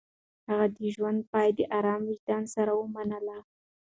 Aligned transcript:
هغه 0.47 0.67
د 0.77 0.79
ژوند 0.95 1.19
پاى 1.31 1.47
د 1.57 1.59
ارام 1.77 2.01
وجدان 2.09 2.43
سره 2.55 2.71
ومنله. 2.75 3.37